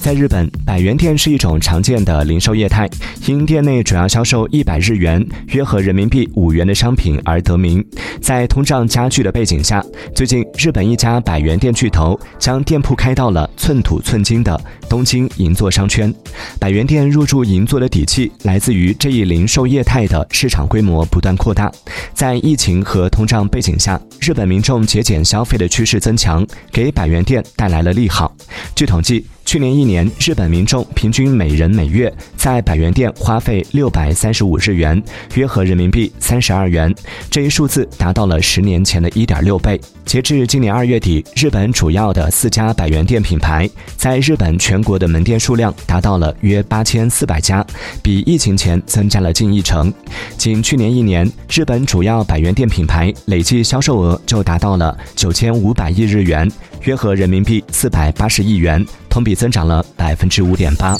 [0.00, 2.88] 在日本，百元店是一种常见的零售业态，
[3.26, 7.84] 因店内主要销售一百日元（约合人民币五元）的商品而得名。
[8.20, 16.12] 在通胀加剧的背景下，最近日本一家百元店巨头将店铺开到了寸土寸金的东京银座商圈。
[16.58, 21.70] 百元店入驻银座的底气来自于这一零售业态的市场规模不断扩大。
[22.14, 28.34] 在疫情和通胀背景下，日本民众节俭消费的趋势增强，给百元店带来了利好。
[28.74, 29.24] 据统计。
[29.48, 35.02] 去年一年，日本民众平均每人每月在百元店花费六百三十五日元，
[35.36, 36.94] 约合人民币三十二元。
[37.30, 39.80] 这一数字达到了十年前的一点六倍。
[40.08, 47.62] 截至今年二月底，日本主要的四家百元店品牌在日本全国的门店数量达到了约八千四百家，
[48.02, 49.92] 比疫情前增加了近一成。
[50.38, 56.50] 仅去年一年，日本主要百元店品牌累计销售额就达到了九千五百亿日元，
[56.84, 58.82] 约合人民币四百八十亿元。
[59.10, 60.96] 同比增长了百分之五点八。